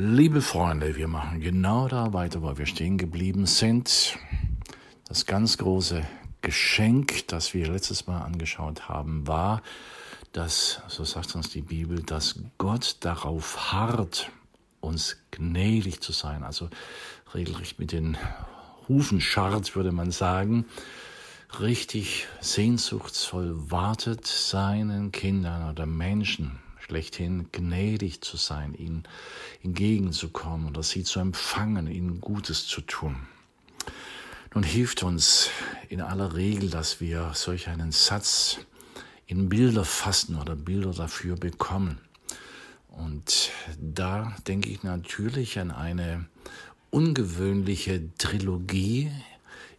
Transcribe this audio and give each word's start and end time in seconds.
Liebe 0.00 0.42
Freunde, 0.42 0.94
wir 0.94 1.08
machen 1.08 1.40
genau 1.40 1.88
da 1.88 2.12
weiter, 2.12 2.40
wo 2.40 2.56
wir 2.56 2.66
stehen 2.66 2.98
geblieben 2.98 3.46
sind. 3.46 4.16
Das 5.08 5.26
ganz 5.26 5.58
große 5.58 6.06
Geschenk, 6.40 7.26
das 7.26 7.52
wir 7.52 7.66
letztes 7.66 8.06
Mal 8.06 8.20
angeschaut 8.20 8.88
haben, 8.88 9.26
war, 9.26 9.60
dass, 10.30 10.82
so 10.86 11.02
sagt 11.04 11.34
uns 11.34 11.48
die 11.48 11.62
Bibel, 11.62 12.00
dass 12.00 12.38
Gott 12.58 12.98
darauf 13.00 13.72
harrt, 13.72 14.30
uns 14.78 15.16
gnädig 15.32 16.00
zu 16.00 16.12
sein. 16.12 16.44
Also 16.44 16.70
regelrecht 17.34 17.80
mit 17.80 17.90
den 17.90 18.16
Hufen 18.86 19.20
scharrt, 19.20 19.74
würde 19.74 19.90
man 19.90 20.12
sagen. 20.12 20.66
Richtig 21.58 22.28
sehnsuchtsvoll 22.40 23.68
wartet 23.68 24.28
seinen 24.28 25.10
Kindern 25.10 25.68
oder 25.68 25.86
Menschen 25.86 26.60
schlechthin 26.88 27.48
gnädig 27.52 28.22
zu 28.22 28.38
sein, 28.38 28.72
ihnen 28.72 29.02
entgegenzukommen 29.62 30.68
oder 30.68 30.82
sie 30.82 31.04
zu 31.04 31.20
empfangen, 31.20 31.86
ihnen 31.86 32.22
Gutes 32.22 32.66
zu 32.66 32.80
tun. 32.80 33.16
Nun 34.54 34.64
hilft 34.64 35.02
uns 35.02 35.50
in 35.90 36.00
aller 36.00 36.34
Regel, 36.34 36.70
dass 36.70 37.00
wir 37.02 37.32
solch 37.34 37.68
einen 37.68 37.92
Satz 37.92 38.60
in 39.26 39.50
Bilder 39.50 39.84
fassen 39.84 40.36
oder 40.36 40.56
Bilder 40.56 40.92
dafür 40.92 41.36
bekommen. 41.36 41.98
Und 42.88 43.50
da 43.78 44.34
denke 44.46 44.70
ich 44.70 44.82
natürlich 44.82 45.58
an 45.58 45.70
eine 45.70 46.24
ungewöhnliche 46.88 48.08
Trilogie 48.16 49.12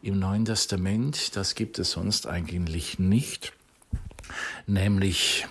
im 0.04 0.20
Neuen 0.20 0.46
Testament. 0.46 1.36
Das 1.36 1.56
gibt 1.56 1.80
es 1.80 1.92
sonst 1.92 2.28
eigentlich 2.28 3.00
nicht. 3.00 3.54
Nämlich 4.68 5.48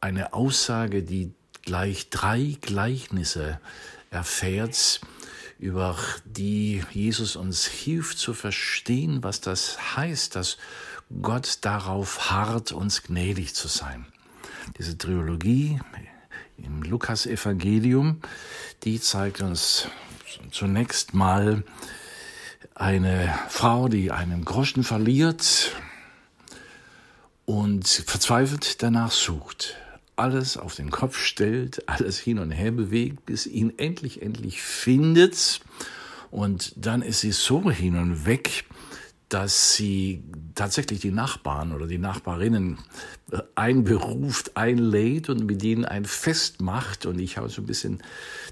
eine 0.00 0.32
Aussage, 0.32 1.02
die 1.02 1.32
gleich 1.62 2.10
drei 2.10 2.56
Gleichnisse 2.60 3.60
erfährt, 4.10 5.00
über 5.58 5.96
die 6.24 6.82
Jesus 6.92 7.36
uns 7.36 7.66
hilft 7.66 8.18
zu 8.18 8.34
verstehen, 8.34 9.22
was 9.22 9.40
das 9.40 9.96
heißt, 9.96 10.36
dass 10.36 10.58
Gott 11.22 11.58
darauf 11.62 12.30
harrt, 12.30 12.72
uns 12.72 13.02
gnädig 13.02 13.54
zu 13.54 13.68
sein. 13.68 14.06
Diese 14.78 14.98
Trilogie 14.98 15.80
im 16.58 16.82
Lukas-Evangelium, 16.82 18.20
die 18.84 19.00
zeigt 19.00 19.40
uns 19.40 19.88
zunächst 20.50 21.14
mal 21.14 21.64
eine 22.74 23.38
Frau, 23.48 23.88
die 23.88 24.10
einen 24.10 24.44
Groschen 24.44 24.84
verliert 24.84 25.72
und 27.46 27.86
verzweifelt 27.86 28.82
danach 28.82 29.12
sucht 29.12 29.76
alles 30.16 30.56
auf 30.56 30.74
den 30.74 30.90
Kopf 30.90 31.18
stellt, 31.18 31.88
alles 31.88 32.18
hin 32.18 32.38
und 32.38 32.50
her 32.50 32.72
bewegt, 32.72 33.26
bis 33.26 33.46
ihn 33.46 33.74
endlich, 33.76 34.22
endlich 34.22 34.62
findet. 34.62 35.60
Und 36.30 36.72
dann 36.76 37.02
ist 37.02 37.20
sie 37.20 37.32
so 37.32 37.70
hin 37.70 37.96
und 37.96 38.26
weg, 38.26 38.64
dass 39.28 39.74
sie 39.74 40.22
tatsächlich 40.54 41.00
die 41.00 41.10
Nachbarn 41.10 41.72
oder 41.72 41.86
die 41.86 41.98
Nachbarinnen 41.98 42.78
äh, 43.32 43.38
einberuft, 43.56 44.56
einlädt 44.56 45.28
und 45.28 45.46
mit 45.46 45.62
ihnen 45.62 45.84
ein 45.84 46.04
Fest 46.04 46.60
macht. 46.60 47.06
Und 47.06 47.18
ich 47.18 47.36
habe 47.36 47.48
so 47.48 47.62
ein 47.62 47.66
bisschen 47.66 48.02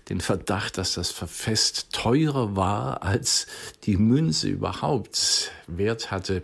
den 0.09 0.21
Verdacht, 0.21 0.77
dass 0.77 0.95
das 0.95 1.13
Fest 1.13 1.93
teurer 1.93 2.57
war, 2.57 3.03
als 3.03 3.47
die 3.85 3.97
Münze 3.97 4.49
überhaupt 4.49 5.53
wert 5.69 6.11
hatte, 6.11 6.43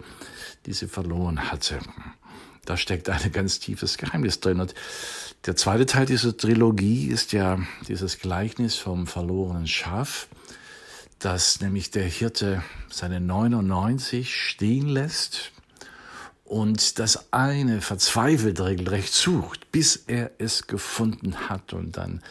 die 0.66 0.72
sie 0.72 0.86
verloren 0.86 1.50
hatte. 1.50 1.80
Da 2.64 2.76
steckt 2.76 3.08
ein 3.08 3.32
ganz 3.32 3.58
tiefes 3.58 3.98
Geheimnis 3.98 4.40
drin. 4.40 4.60
Und 4.60 4.74
der 5.46 5.56
zweite 5.56 5.86
Teil 5.86 6.06
dieser 6.06 6.36
Trilogie 6.36 7.08
ist 7.08 7.32
ja 7.32 7.58
dieses 7.88 8.18
Gleichnis 8.18 8.76
vom 8.76 9.06
verlorenen 9.06 9.66
Schaf, 9.66 10.28
dass 11.18 11.60
nämlich 11.60 11.90
der 11.90 12.04
Hirte 12.04 12.62
seine 12.90 13.20
99 13.20 14.34
stehen 14.34 14.88
lässt 14.88 15.52
und 16.44 16.98
das 16.98 17.32
eine 17.32 17.80
verzweifelt 17.80 18.60
regelrecht 18.60 19.12
sucht, 19.12 19.70
bis 19.70 19.96
er 20.08 20.32
es 20.38 20.66
gefunden 20.66 21.48
hat 21.48 21.72
und 21.72 21.96
dann 21.96 22.22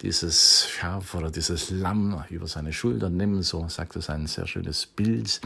dieses 0.00 0.68
Schaf 0.68 1.14
oder 1.14 1.30
dieses 1.30 1.70
Lamm 1.70 2.22
über 2.30 2.46
seine 2.46 2.72
Schulter 2.72 3.10
nimmt, 3.10 3.44
so 3.44 3.68
sagt 3.68 3.96
es 3.96 4.10
ein 4.10 4.26
sehr 4.28 4.46
schönes 4.46 4.86
Bild, 4.86 5.40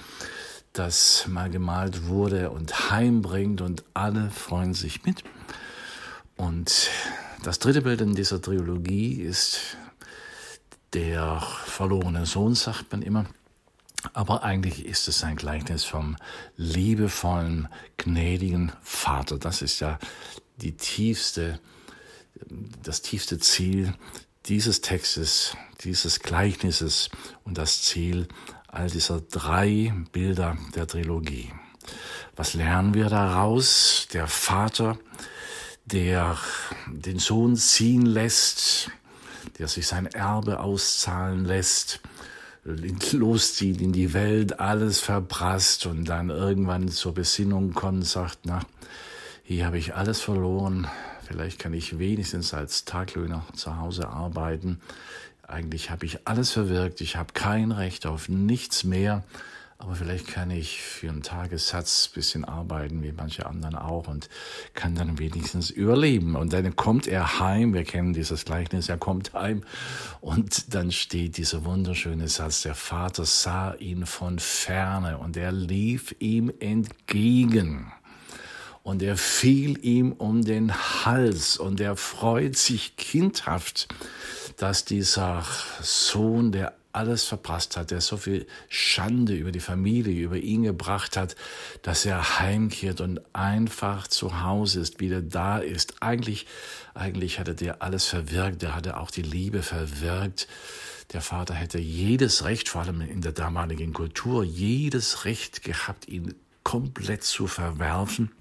das 0.72 1.26
mal 1.26 1.50
gemalt 1.50 2.06
wurde 2.06 2.50
und 2.50 2.90
heimbringt 2.90 3.60
und 3.60 3.84
alle 3.94 4.30
freuen 4.30 4.74
sich 4.74 5.04
mit. 5.04 5.24
Und 6.36 6.90
das 7.42 7.58
dritte 7.58 7.82
Bild 7.82 8.00
in 8.00 8.14
dieser 8.14 8.40
Trilogie 8.40 9.20
ist 9.20 9.76
der 10.92 11.40
verlorene 11.40 12.26
Sohn, 12.26 12.54
sagt 12.54 12.92
man 12.92 13.02
immer. 13.02 13.26
Aber 14.12 14.44
eigentlich 14.44 14.86
ist 14.86 15.08
es 15.08 15.24
ein 15.24 15.36
Gleichnis 15.36 15.84
vom 15.84 16.16
liebevollen, 16.56 17.68
gnädigen 17.96 18.72
Vater. 18.82 19.38
Das 19.38 19.60
ist 19.60 19.80
ja 19.80 19.98
die 20.58 20.76
tiefste, 20.76 21.58
das 22.82 23.02
tiefste 23.02 23.38
Ziel 23.38 23.94
dieses 24.46 24.80
Textes, 24.80 25.56
dieses 25.80 26.20
Gleichnisses 26.20 27.10
und 27.44 27.58
das 27.58 27.82
Ziel 27.82 28.28
all 28.68 28.88
dieser 28.88 29.20
drei 29.20 29.92
Bilder 30.12 30.56
der 30.74 30.86
Trilogie. 30.86 31.52
Was 32.36 32.54
lernen 32.54 32.94
wir 32.94 33.08
daraus? 33.08 34.06
Der 34.12 34.28
Vater, 34.28 34.98
der 35.86 36.36
den 36.86 37.18
Sohn 37.18 37.56
ziehen 37.56 38.06
lässt, 38.06 38.90
der 39.58 39.68
sich 39.68 39.86
sein 39.86 40.06
Erbe 40.06 40.60
auszahlen 40.60 41.44
lässt, 41.44 42.00
loszieht 42.64 43.80
in 43.80 43.92
die 43.92 44.12
Welt, 44.12 44.60
alles 44.60 45.00
verprasst 45.00 45.86
und 45.86 46.04
dann 46.04 46.28
irgendwann 46.28 46.88
zur 46.88 47.14
Besinnung 47.14 47.72
kommt 47.72 47.98
und 47.98 48.04
sagt, 48.04 48.40
na, 48.44 48.60
hier 49.42 49.64
habe 49.64 49.78
ich 49.78 49.94
alles 49.94 50.20
verloren, 50.20 50.86
vielleicht 51.26 51.58
kann 51.58 51.72
ich 51.72 51.98
wenigstens 51.98 52.52
als 52.52 52.84
Taglöhner 52.84 53.46
zu 53.54 53.78
Hause 53.78 54.08
arbeiten, 54.08 54.80
eigentlich 55.48 55.90
habe 55.90 56.06
ich 56.06 56.26
alles 56.26 56.52
verwirkt, 56.52 57.00
ich 57.00 57.16
habe 57.16 57.32
kein 57.32 57.72
Recht 57.72 58.06
auf 58.06 58.28
nichts 58.28 58.84
mehr, 58.84 59.24
aber 59.80 59.94
vielleicht 59.94 60.26
kann 60.26 60.50
ich 60.50 60.82
für 60.82 61.08
einen 61.08 61.22
Tagessatz 61.22 62.08
bisschen 62.08 62.44
arbeiten, 62.44 63.02
wie 63.02 63.12
manche 63.12 63.46
anderen 63.46 63.76
auch, 63.76 64.08
und 64.08 64.28
kann 64.74 64.96
dann 64.96 65.18
wenigstens 65.18 65.70
überleben. 65.70 66.34
Und 66.34 66.52
dann 66.52 66.74
kommt 66.74 67.06
er 67.06 67.38
heim, 67.38 67.74
wir 67.74 67.84
kennen 67.84 68.12
dieses 68.12 68.44
Gleichnis, 68.44 68.88
er 68.88 68.98
kommt 68.98 69.34
heim, 69.34 69.62
und 70.20 70.74
dann 70.74 70.90
steht 70.90 71.36
dieser 71.36 71.64
wunderschöne 71.64 72.26
Satz, 72.26 72.62
der 72.62 72.74
Vater 72.74 73.24
sah 73.24 73.74
ihn 73.74 74.04
von 74.04 74.40
ferne 74.40 75.18
und 75.18 75.36
er 75.36 75.52
lief 75.52 76.14
ihm 76.18 76.52
entgegen. 76.58 77.92
Und 78.82 79.02
er 79.02 79.18
fiel 79.18 79.78
ihm 79.84 80.12
um 80.12 80.44
den 80.44 80.72
Hals. 80.74 81.58
Und 81.58 81.78
er 81.78 81.94
freut 81.94 82.56
sich 82.56 82.96
kindhaft, 82.96 83.86
dass 84.58 84.84
dieser 84.84 85.44
Sohn, 85.80 86.52
der 86.52 86.74
alles 86.92 87.24
verpasst 87.24 87.76
hat, 87.76 87.90
der 87.92 88.00
so 88.00 88.16
viel 88.16 88.46
Schande 88.68 89.34
über 89.34 89.52
die 89.52 89.60
Familie, 89.60 90.20
über 90.20 90.36
ihn 90.36 90.64
gebracht 90.64 91.16
hat, 91.16 91.36
dass 91.82 92.04
er 92.04 92.40
heimkehrt 92.40 93.00
und 93.00 93.20
einfach 93.32 94.08
zu 94.08 94.42
Hause 94.42 94.80
ist, 94.80 94.98
wieder 94.98 95.22
da 95.22 95.58
ist. 95.58 96.02
Eigentlich, 96.02 96.46
eigentlich 96.94 97.38
hatte 97.38 97.54
der 97.54 97.82
alles 97.82 98.06
verwirkt, 98.06 98.62
er 98.64 98.74
hatte 98.74 98.96
auch 98.96 99.12
die 99.12 99.22
Liebe 99.22 99.62
verwirkt. 99.62 100.48
Der 101.12 101.20
Vater 101.20 101.54
hätte 101.54 101.78
jedes 101.78 102.44
Recht, 102.44 102.68
vor 102.68 102.82
allem 102.82 103.00
in 103.00 103.20
der 103.20 103.32
damaligen 103.32 103.92
Kultur, 103.92 104.42
jedes 104.42 105.24
Recht 105.24 105.62
gehabt, 105.62 106.08
ihn 106.08 106.34
komplett 106.64 107.22
zu 107.22 107.46
verwerfen. 107.46 108.32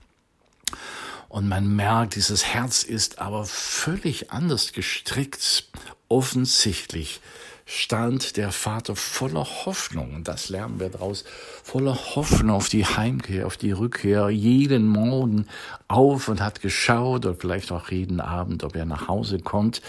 Und 1.30 1.48
man 1.48 1.76
merkt, 1.76 2.16
dieses 2.16 2.46
Herz 2.46 2.84
ist 2.84 3.20
aber 3.20 3.46
völlig 3.46 4.32
anders 4.32 4.74
gestrickt. 4.74 5.66
Offensichtlich 6.10 7.22
stand 7.66 8.38
der 8.38 8.54
Vater 8.54 8.96
voller 8.96 9.44
Hoffnung, 9.44 10.24
das 10.24 10.48
lernen 10.48 10.80
wir 10.80 10.90
daraus, 10.90 11.26
voller 11.64 11.96
Hoffnung 12.16 12.56
auf 12.56 12.70
die 12.70 12.86
Heimkehr, 12.86 13.46
auf 13.46 13.58
die 13.58 13.74
Rückkehr, 13.74 14.30
jeden 14.30 14.88
Morgen 14.88 15.48
auf 15.90 16.30
und 16.30 16.40
hat 16.40 16.62
geschaut 16.62 17.26
oder 17.26 17.36
vielleicht 17.36 17.74
auch 17.74 17.92
jeden 17.92 18.22
Abend, 18.22 18.64
ob 18.64 18.78
er 18.78 18.86
nach 18.86 19.10
Hause 19.10 19.40
kommt. 19.40 19.82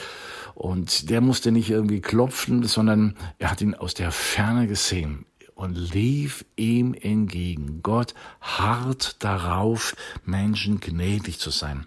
Und 0.57 1.09
der 1.09 1.21
musste 1.21 1.53
nicht 1.53 1.71
irgendwie 1.71 2.01
klopfen, 2.01 2.65
sondern 2.65 3.17
er 3.39 3.53
hat 3.53 3.61
ihn 3.61 3.77
aus 3.77 3.95
der 3.95 4.11
Ferne 4.11 4.67
gesehen 4.67 5.25
und 5.55 5.77
lief 5.77 6.45
ihm 6.57 6.95
entgegen. 6.95 7.81
Gott 7.83 8.15
hart 8.41 9.23
darauf, 9.23 9.95
Menschen 10.25 10.81
gnädig 10.81 11.39
zu 11.39 11.51
sein. 11.51 11.87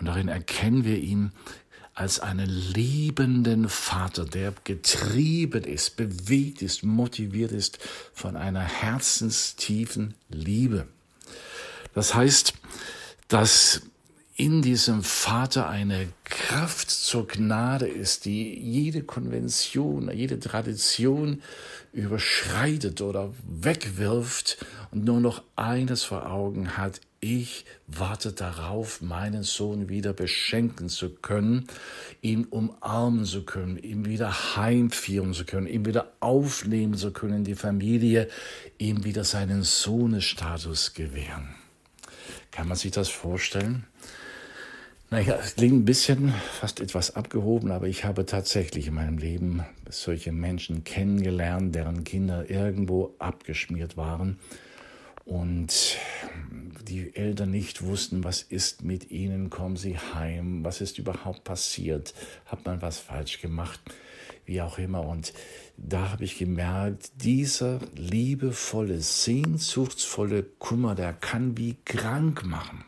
Und 0.00 0.06
darin 0.06 0.26
erkennen 0.26 0.84
wir 0.84 0.98
ihn 0.98 1.30
als 2.00 2.18
einen 2.18 2.48
liebenden 2.48 3.68
Vater, 3.68 4.24
der 4.24 4.54
getrieben 4.64 5.64
ist, 5.64 5.98
bewegt 5.98 6.62
ist, 6.62 6.82
motiviert 6.82 7.52
ist 7.52 7.78
von 8.14 8.36
einer 8.36 8.62
herzenstiefen 8.62 10.14
Liebe. 10.30 10.86
Das 11.92 12.14
heißt, 12.14 12.54
dass 13.28 13.82
in 14.34 14.62
diesem 14.62 15.02
Vater 15.02 15.68
eine 15.68 16.08
Kraft 16.24 16.88
zur 16.88 17.28
Gnade 17.28 17.86
ist, 17.86 18.24
die 18.24 18.58
jede 18.58 19.02
Konvention, 19.02 20.10
jede 20.10 20.40
Tradition 20.40 21.42
überschreitet 21.92 23.02
oder 23.02 23.34
wegwirft 23.46 24.64
und 24.90 25.04
nur 25.04 25.20
noch 25.20 25.42
eines 25.54 26.02
vor 26.02 26.30
Augen 26.30 26.78
hat, 26.78 27.02
ich 27.20 27.66
warte 27.86 28.32
darauf, 28.32 29.02
meinen 29.02 29.42
Sohn 29.42 29.90
wieder 29.90 30.14
beschenken 30.14 30.88
zu 30.88 31.10
können, 31.10 31.66
ihn 32.22 32.46
umarmen 32.46 33.26
zu 33.26 33.44
können, 33.44 33.76
ihm 33.76 34.06
wieder 34.06 34.56
heimführen 34.56 35.34
zu 35.34 35.44
können, 35.44 35.66
ihn 35.66 35.84
wieder 35.84 36.12
aufnehmen 36.20 36.94
zu 36.94 37.12
können, 37.12 37.44
die 37.44 37.54
Familie, 37.54 38.28
ihm 38.78 39.04
wieder 39.04 39.24
seinen 39.24 39.62
Sohnestatus 39.64 40.94
gewähren. 40.94 41.54
Kann 42.50 42.68
man 42.68 42.78
sich 42.78 42.92
das 42.92 43.10
vorstellen? 43.10 43.84
Naja, 45.10 45.38
es 45.42 45.56
klingt 45.56 45.74
ein 45.74 45.84
bisschen 45.84 46.32
fast 46.58 46.80
etwas 46.80 47.16
abgehoben, 47.16 47.70
aber 47.70 47.88
ich 47.88 48.04
habe 48.04 48.24
tatsächlich 48.24 48.86
in 48.86 48.94
meinem 48.94 49.18
Leben 49.18 49.64
solche 49.90 50.32
Menschen 50.32 50.84
kennengelernt, 50.84 51.74
deren 51.74 52.04
Kinder 52.04 52.48
irgendwo 52.48 53.14
abgeschmiert 53.18 53.96
waren 53.96 54.38
und 55.24 55.96
die 56.88 57.14
Eltern 57.14 57.50
nicht 57.50 57.82
wussten, 57.82 58.24
was 58.24 58.42
ist 58.42 58.82
mit 58.82 59.10
ihnen, 59.10 59.50
kommen 59.50 59.76
sie 59.76 59.96
heim, 59.98 60.64
was 60.64 60.80
ist 60.80 60.98
überhaupt 60.98 61.44
passiert, 61.44 62.14
hat 62.46 62.64
man 62.64 62.82
was 62.82 62.98
falsch 62.98 63.40
gemacht, 63.40 63.80
wie 64.44 64.60
auch 64.60 64.78
immer. 64.78 65.06
Und 65.06 65.32
da 65.76 66.10
habe 66.10 66.24
ich 66.24 66.38
gemerkt, 66.38 67.10
dieser 67.22 67.80
liebevolle, 67.94 69.00
sehnsuchtsvolle 69.00 70.42
Kummer, 70.42 70.94
der 70.94 71.12
kann 71.12 71.56
wie 71.56 71.76
krank 71.84 72.44
machen 72.44 72.84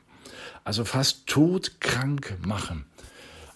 also 0.64 0.84
fast 0.84 1.26
todkrank 1.26 2.38
machen. 2.44 2.86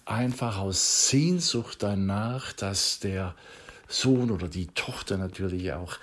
Einfach 0.05 0.59
aus 0.59 1.09
Sehnsucht 1.09 1.83
danach, 1.83 2.53
dass 2.53 3.01
der 3.01 3.35
Sohn 3.89 4.31
oder 4.31 4.49
die 4.49 4.69
Tochter 4.69 5.17
natürlich 5.17 5.73
auch, 5.73 5.99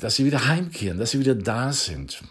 dass 0.00 0.16
sie 0.16 0.24
wieder 0.24 0.46
heimkehren, 0.46 0.98
dass 0.98 1.12
sie 1.12 1.20
wieder 1.20 1.34
da 1.34 1.72
sind. 1.72 2.22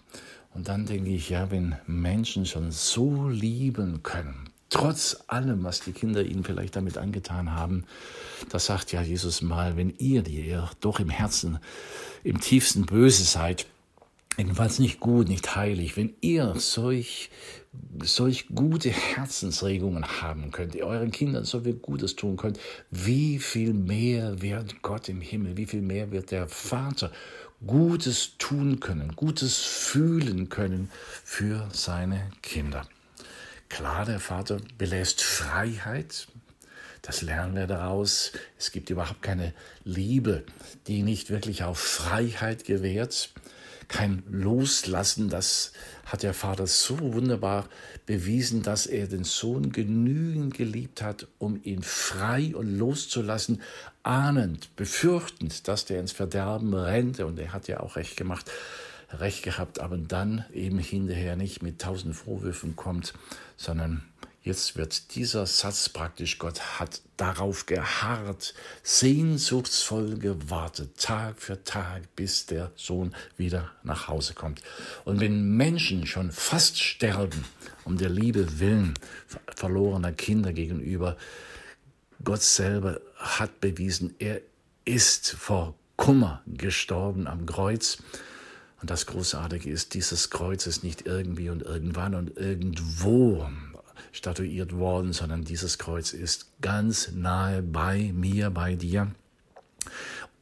Und 0.54 0.68
dann 0.68 0.86
denke 0.86 1.12
ich, 1.12 1.30
ja, 1.30 1.52
wenn 1.52 1.76
Menschen 1.86 2.46
schon 2.46 2.72
so 2.72 3.30
lieben 3.30 4.04
können, 4.04 4.50
trotz 4.70 5.18
allem, 5.28 5.64
was 5.64 5.80
die 5.80 5.92
Kinder 5.92 6.24
ihnen 6.24 6.44
vielleicht 6.44 6.76
damit 6.76 6.98
angetan 6.98 7.52
haben, 7.52 7.86
das 8.50 8.66
sagt 8.66 8.92
ja 8.92 9.02
Jesus 9.02 9.42
mal, 9.42 9.78
wenn 9.78 9.94
ihr, 9.98 10.22
die 10.22 10.48
ihr 10.48 10.70
doch 10.80 11.00
im 11.00 11.10
Herzen, 11.10 11.60
im 12.24 12.40
tiefsten 12.40 12.86
böse 12.86 13.24
seid, 13.24 13.66
jedenfalls 14.40 14.80
nicht 14.80 15.02
gut, 15.02 15.28
nicht 15.28 15.58
heilig, 15.58 15.98
wenn 15.98 16.14
ihr 16.22 16.56
solch, 16.56 17.30
solch 18.02 18.48
gute 18.56 18.90
Herzensregungen 18.90 20.22
haben 20.22 20.52
könnt, 20.52 20.76
ihr 20.76 20.86
euren 20.86 21.12
Kindern 21.12 21.44
so 21.44 21.60
viel 21.60 21.74
Gutes 21.74 22.16
tun 22.16 22.38
könnt, 22.38 22.58
wie 22.90 23.38
viel 23.40 23.74
mehr 23.74 24.42
wird 24.42 24.82
Gott 24.82 25.10
im 25.10 25.20
Himmel, 25.20 25.58
wie 25.58 25.66
viel 25.66 25.82
mehr 25.82 26.12
wird 26.12 26.32
der 26.32 26.48
Vater 26.48 27.12
Gutes 27.68 28.38
tun 28.38 28.80
können, 28.80 29.14
Gutes 29.18 29.58
fühlen 29.58 30.48
können 30.48 30.90
für 31.26 31.68
seine 31.74 32.32
Kinder. 32.42 32.88
Klar, 33.68 34.06
der 34.06 34.22
Vater 34.22 34.62
belässt 34.78 35.22
Freiheit, 35.22 36.28
das 37.02 37.22
lernen 37.22 37.56
wir 37.56 37.68
daraus. 37.68 38.32
Es 38.58 38.72
gibt 38.72 38.90
überhaupt 38.90 39.22
keine 39.22 39.54
Liebe, 39.84 40.46
die 40.88 41.04
nicht 41.04 41.30
wirklich 41.30 41.64
auf 41.64 41.78
Freiheit 41.78 42.64
gewährt 42.64 43.34
kein 43.90 44.24
Loslassen. 44.30 45.30
Das 45.30 45.74
hat 46.06 46.24
der 46.24 46.34
Vater 46.34 46.66
so 46.68 46.98
wunderbar 47.14 47.68
bewiesen, 48.06 48.64
dass 48.64 48.86
er 48.86 49.08
den 49.08 49.26
Sohn 49.26 49.74
genügend 49.74 50.54
geliebt 50.54 51.02
hat, 51.02 51.28
um 51.38 51.60
ihn 51.64 51.82
frei 51.84 52.56
und 52.56 52.78
loszulassen, 52.78 53.62
ahnend, 54.04 54.76
befürchtend, 54.78 55.68
dass 55.68 55.86
der 55.86 56.00
ins 56.00 56.14
Verderben 56.14 56.74
rennte. 56.74 57.26
Und 57.26 57.38
er 57.38 57.52
hat 57.52 57.68
ja 57.68 57.82
auch 57.82 57.98
recht 57.98 58.16
gemacht, 58.16 58.50
recht 59.12 59.44
gehabt, 59.44 59.80
aber 59.80 59.98
dann 59.98 60.46
eben 60.54 60.80
hinterher 60.80 61.36
nicht 61.36 61.62
mit 61.62 61.82
tausend 61.82 62.16
Vorwürfen 62.16 62.76
kommt, 62.76 63.14
sondern 63.58 64.04
Jetzt 64.50 64.76
wird 64.78 65.14
dieser 65.14 65.46
Satz 65.46 65.90
praktisch, 65.90 66.40
Gott 66.40 66.80
hat 66.80 67.04
darauf 67.18 67.68
geharrt, 67.68 68.56
sehnsuchtsvoll 68.82 70.18
gewartet, 70.18 70.98
Tag 70.98 71.40
für 71.40 71.64
Tag, 71.64 72.16
bis 72.16 72.48
der 72.48 72.72
Sohn 72.76 73.14
wieder 73.38 73.70
nach 73.84 74.08
Hause 74.08 74.34
kommt. 74.34 74.64
Und 75.06 75.20
wenn 75.20 75.56
Menschen 75.56 76.08
schon 76.08 76.32
fast 76.32 76.80
sterben, 76.80 77.46
um 77.86 78.00
der 78.00 78.10
Liebe 78.10 78.60
willen 78.60 78.96
verlorener 79.56 80.14
Kinder 80.14 80.52
gegenüber, 80.52 81.16
Gott 82.24 82.42
selber 82.42 83.02
hat 83.18 83.62
bewiesen, 83.62 84.16
er 84.18 84.42
ist 84.84 85.30
vor 85.30 85.76
Kummer 85.96 86.42
gestorben 86.48 87.28
am 87.28 87.46
Kreuz. 87.46 88.00
Und 88.82 88.90
das 88.90 89.06
Großartige 89.06 89.70
ist, 89.70 89.94
dieses 89.94 90.32
Kreuz 90.32 90.66
ist 90.66 90.84
nicht 90.84 91.06
irgendwie 91.06 91.52
und 91.52 91.62
irgendwann 91.62 92.16
und 92.16 92.36
irgendwo 92.36 93.48
statuiert 94.12 94.76
worden, 94.76 95.14
sondern 95.14 95.44
dieses 95.44 95.78
Kreuz 95.78 96.14
ist 96.14 96.48
ganz 96.62 97.12
nahe 97.14 97.62
bei 97.62 98.12
mir, 98.14 98.50
bei 98.50 98.76
dir. 98.76 99.12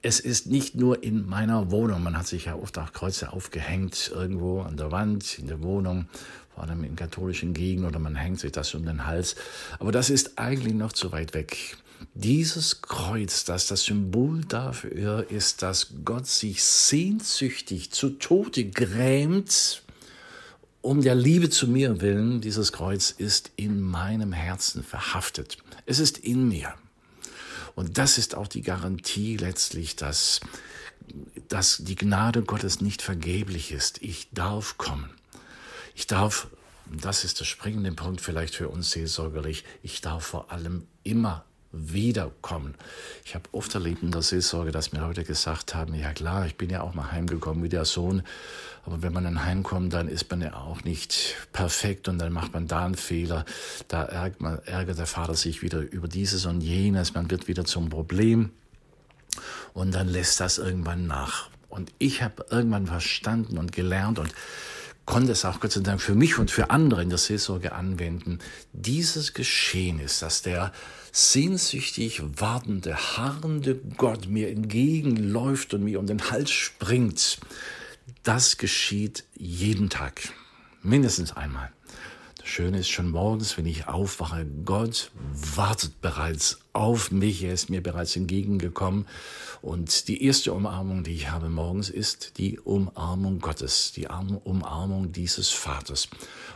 Es 0.02 0.20
ist 0.20 0.48
nicht 0.48 0.76
nur 0.76 1.04
in 1.04 1.28
meiner 1.28 1.72
Wohnung, 1.72 2.04
man 2.04 2.18
hat 2.18 2.28
sich 2.28 2.46
ja 2.46 2.56
oft 2.56 2.78
auch 2.78 2.94
Kreuze 2.94 3.34
aufgehängt, 3.34 4.12
irgendwo 4.14 4.62
an 4.62 4.78
der 4.78 4.92
Wand, 4.92 5.40
in 5.40 5.48
der 5.48 5.62
Wohnung, 5.64 6.08
vor 6.54 6.64
allem 6.64 6.84
in 6.84 6.96
katholischen 6.96 7.54
Gegenden, 7.54 7.90
oder 7.90 8.00
man 8.00 8.16
hängt 8.16 8.40
sich 8.40 8.52
das 8.52 8.74
um 8.74 8.86
den 8.86 9.06
Hals. 9.06 9.36
Aber 9.80 9.92
das 9.92 10.10
ist 10.10 10.38
eigentlich 10.38 10.74
noch 10.74 10.94
zu 10.94 11.12
weit 11.12 11.34
weg. 11.34 11.78
Dieses 12.14 12.82
Kreuz, 12.82 13.44
das 13.44 13.68
das 13.68 13.84
Symbol 13.84 14.46
dafür 14.46 15.30
ist, 15.30 15.62
dass 15.62 15.94
Gott 16.06 16.28
sich 16.28 16.64
sehnsüchtig 16.64 17.92
zu 17.92 18.12
Tode 18.12 18.66
grämt, 18.66 19.84
um 20.88 21.02
der 21.02 21.16
Liebe 21.16 21.50
zu 21.50 21.68
mir 21.68 22.00
willen, 22.00 22.40
dieses 22.40 22.72
Kreuz 22.72 23.12
ist 23.12 23.52
in 23.58 23.82
meinem 23.82 24.32
Herzen 24.32 24.86
verhaftet. 24.86 25.58
Es 25.86 26.00
ist 26.00 26.18
in 26.18 26.48
mir. 26.48 26.74
Und 27.76 27.98
das 27.98 28.18
ist 28.18 28.36
auch 28.36 28.48
die 28.48 28.62
Garantie 28.62 29.36
letztlich, 29.36 29.98
dass, 29.98 30.40
dass 31.50 31.80
die 31.80 31.96
Gnade 31.96 32.42
Gottes 32.42 32.80
nicht 32.80 33.02
vergeblich 33.02 33.74
ist. 33.74 34.02
Ich 34.02 34.30
darf 34.32 34.78
kommen. 34.78 35.10
Ich 35.94 36.08
darf, 36.08 36.48
das 36.90 37.26
ist 37.26 37.42
der 37.42 37.46
springende 37.46 37.92
Punkt 37.92 38.22
vielleicht 38.22 38.56
für 38.56 38.70
uns 38.70 38.92
seelsorgerlich, 38.92 39.66
ich 39.84 40.00
darf 40.00 40.24
vor 40.24 40.54
allem 40.54 40.88
immer 41.04 41.44
wiederkommen. 41.72 42.76
Ich 43.26 43.36
habe 43.36 43.46
oft 43.52 43.74
erlebt 43.74 44.04
in 44.04 44.12
der 44.12 44.22
Seelsorge, 44.22 44.72
dass 44.72 44.94
mir 44.94 45.00
Leute 45.00 45.24
gesagt 45.24 45.76
haben, 45.76 45.94
ja 45.94 46.14
klar, 46.14 46.46
ich 46.46 46.56
bin 46.56 46.70
ja 46.70 46.82
auch 46.82 46.94
mal 46.94 47.12
heimgekommen 47.12 47.64
wie 47.64 47.70
der 47.70 47.86
Sohn, 47.86 48.24
aber 48.86 49.02
wenn 49.02 49.14
man 49.14 49.26
dann 49.26 49.44
heimkommt, 49.44 49.94
dann 49.94 50.08
ist 50.08 50.30
man 50.30 50.42
ja 50.42 50.54
auch 50.56 50.84
nicht 50.84 51.36
perfekt 51.52 52.08
und 52.08 52.20
dann 52.20 52.32
macht 52.32 52.54
man 52.54 52.68
da 52.68 52.86
einen 52.86 52.96
Fehler, 52.96 53.46
da 53.88 54.04
ärgert, 54.04 54.42
man, 54.42 54.60
ärgert 54.66 54.98
der 54.98 55.06
Vater 55.08 55.36
sich 55.36 55.62
wieder 55.62 55.80
über 55.80 56.08
dieses 56.08 56.46
und 56.46 56.62
jenes, 56.62 57.14
man 57.14 57.30
wird 57.30 57.48
wieder 57.48 57.66
zum 57.66 57.90
Problem 57.90 58.52
und 59.74 59.94
dann 59.94 60.08
lässt 60.08 60.40
das 60.40 60.58
irgendwann 60.58 61.06
nach. 61.06 61.50
Und 61.70 61.92
ich 62.00 62.24
habe 62.24 62.46
irgendwann 62.50 62.88
verstanden 62.88 63.58
und 63.58 63.72
gelernt 63.72 64.20
und 64.20 64.34
konnte 65.08 65.32
es 65.32 65.46
auch 65.46 65.62
Gott 65.62 65.72
sei 65.72 65.80
Dank 65.82 66.02
für 66.02 66.14
mich 66.14 66.38
und 66.38 66.52
für 66.52 66.70
andere 66.70 67.02
in 67.02 67.10
der 67.10 67.18
Seelsorge 67.18 67.72
anwenden. 67.72 68.40
Dieses 68.74 69.34
Geschehen 69.34 70.00
ist, 70.00 70.22
dass 70.22 70.44
der 70.44 70.74
sehnsüchtig 71.14 72.22
wartende, 72.40 72.96
harrende 73.18 73.80
Gott 73.96 74.28
mir 74.28 74.50
entgegenläuft 74.50 75.74
und 75.74 75.86
mir 75.86 76.00
um 76.00 76.06
den 76.06 76.30
Hals 76.30 76.52
springt. 76.52 77.40
Das 78.24 78.58
geschieht 78.58 79.24
jeden 79.34 79.90
Tag, 79.90 80.22
mindestens 80.84 81.36
einmal. 81.36 81.72
Schön 82.48 82.74
ist 82.74 82.90
schon 82.90 83.12
morgens, 83.12 83.58
wenn 83.58 83.66
ich 83.66 83.88
aufwache, 83.88 84.46
Gott 84.64 85.12
wartet 85.34 86.02
bereits 86.02 86.60
auf 86.74 87.12
mich, 87.12 87.44
er 87.44 87.54
ist 87.54 87.70
mir 87.70 87.84
bereits 87.84 88.16
entgegengekommen. 88.16 89.06
Und 89.62 90.08
die 90.08 90.24
erste 90.24 90.54
Umarmung, 90.54 91.04
die 91.04 91.14
ich 91.14 91.30
habe 91.30 91.50
morgens, 91.50 91.90
ist 91.90 92.38
die 92.38 92.60
Umarmung 92.60 93.40
Gottes, 93.40 93.92
die 93.92 94.08
Umarmung 94.08 95.12
dieses 95.12 95.50
Vaters. 95.50 96.10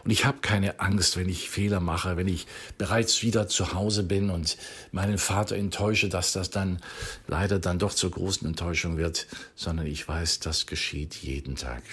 Und 0.03 0.12
ich 0.12 0.25
habe 0.25 0.39
keine 0.41 0.79
Angst, 0.79 1.17
wenn 1.17 1.27
ich 1.27 1.50
Fehler 1.50 1.79
mache, 1.79 2.17
wenn 2.17 2.27
ich 2.27 2.48
bereits 2.77 3.21
wieder 3.21 3.48
zu 3.48 3.74
Hause 3.74 4.03
bin 4.03 4.29
und 4.29 4.57
meinen 4.91 5.17
Vater 5.17 5.55
enttäusche, 5.55 6.10
dass 6.10 6.31
das 6.31 6.50
dann 6.50 6.79
leider 7.27 7.60
dann 7.60 7.79
doch 7.79 7.93
zur 7.93 8.12
großen 8.12 8.48
Enttäuschung 8.48 8.98
wird, 8.98 9.27
sondern 9.55 9.88
ich 9.88 10.07
weiß, 10.07 10.39
das 10.39 10.65
geschieht 10.65 11.15
jeden 11.15 11.55
Tag. 11.55 11.83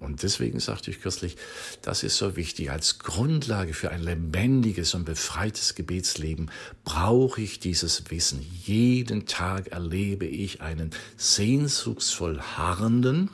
Und 0.00 0.22
deswegen 0.22 0.60
sagte 0.60 0.90
ich 0.90 1.00
kürzlich, 1.00 1.36
das 1.82 2.04
ist 2.04 2.16
so 2.16 2.36
wichtig. 2.36 2.70
Als 2.70 3.00
Grundlage 3.00 3.74
für 3.74 3.90
ein 3.90 4.02
lebendiges 4.02 4.94
und 4.94 5.04
befreites 5.04 5.74
Gebetsleben 5.74 6.50
brauche 6.84 7.40
ich 7.40 7.58
dieses 7.58 8.08
Wissen. 8.10 8.46
Jeden 8.64 9.26
Tag 9.26 9.68
erlebe 9.68 10.26
ich 10.26 10.60
einen 10.60 10.90
sehnsuchtsvoll 11.16 12.40
harrenden 12.40 13.30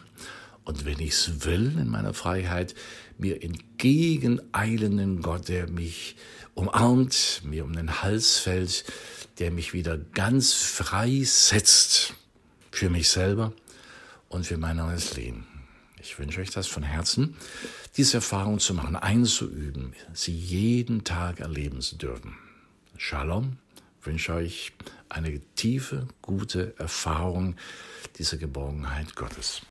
und 0.64 0.86
wenn 0.86 0.98
ich 0.98 1.10
es 1.10 1.44
will 1.44 1.78
in 1.78 1.88
meiner 1.88 2.14
Freiheit, 2.14 2.74
mir 3.18 3.42
entgegeneilenden 3.42 5.20
Gott, 5.20 5.48
der 5.48 5.68
mich 5.68 6.16
umarmt, 6.54 7.42
mir 7.44 7.64
um 7.64 7.74
den 7.74 8.02
Hals 8.02 8.38
fällt, 8.38 8.84
der 9.38 9.50
mich 9.50 9.72
wieder 9.72 9.98
ganz 9.98 10.52
frei 10.52 11.22
setzt 11.24 12.14
für 12.70 12.88
mich 12.88 13.08
selber 13.08 13.52
und 14.28 14.46
für 14.46 14.56
mein 14.56 14.78
neues 14.78 15.16
Leben. 15.16 15.46
Ich 16.04 16.18
wünsche 16.18 16.42
euch 16.42 16.50
das 16.50 16.66
von 16.66 16.82
Herzen, 16.82 17.34
diese 17.96 18.18
Erfahrung 18.18 18.58
zu 18.58 18.74
machen, 18.74 18.94
einzuüben, 18.94 19.94
sie 20.12 20.36
jeden 20.36 21.02
Tag 21.02 21.40
erleben 21.40 21.80
zu 21.80 21.96
dürfen. 21.96 22.36
Shalom, 22.98 23.56
wünsche 24.02 24.34
euch 24.34 24.72
eine 25.08 25.40
tiefe, 25.56 26.06
gute 26.20 26.74
Erfahrung 26.78 27.56
dieser 28.18 28.36
Geborgenheit 28.36 29.16
Gottes. 29.16 29.62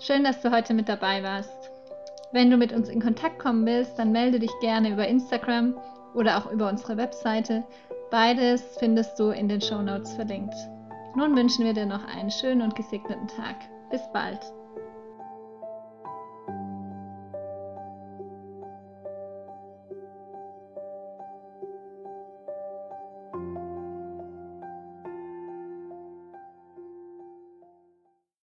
Schön, 0.00 0.24
dass 0.24 0.42
du 0.42 0.50
heute 0.50 0.74
mit 0.74 0.88
dabei 0.88 1.22
warst. 1.22 1.70
Wenn 2.32 2.50
du 2.50 2.56
mit 2.56 2.72
uns 2.72 2.88
in 2.88 3.00
Kontakt 3.00 3.38
kommen 3.38 3.64
willst, 3.64 3.96
dann 3.96 4.10
melde 4.10 4.40
dich 4.40 4.50
gerne 4.60 4.92
über 4.92 5.06
Instagram 5.06 5.76
oder 6.14 6.36
auch 6.36 6.50
über 6.50 6.68
unsere 6.68 6.96
Webseite. 6.96 7.62
Beides 8.10 8.60
findest 8.80 9.20
du 9.20 9.30
in 9.30 9.48
den 9.48 9.60
Show 9.60 9.82
Notes 9.82 10.14
verlinkt. 10.14 10.54
Nun 11.14 11.36
wünschen 11.36 11.64
wir 11.64 11.72
dir 11.72 11.86
noch 11.86 12.04
einen 12.04 12.30
schönen 12.30 12.62
und 12.62 12.76
gesegneten 12.76 13.28
Tag. 13.28 13.56
Bis 13.90 14.02
bald. 14.12 14.40